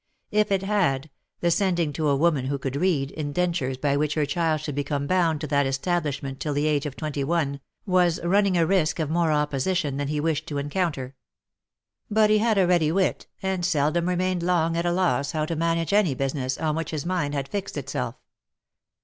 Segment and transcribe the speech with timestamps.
[0.31, 4.25] If it had, the sending to a woman who could read, indentures by which her
[4.25, 8.57] child should become bound to that establishment till the age of twenty one, was running
[8.57, 11.13] a risk of more opposition than he wished to encounter.
[12.09, 15.55] But he had a ready wit, and seldom remained long at a loss how to
[15.55, 18.15] manage any business on which his mind had fixed itself.